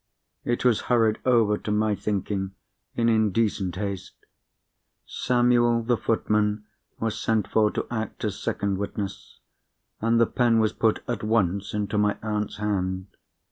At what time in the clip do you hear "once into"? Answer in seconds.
11.21-11.99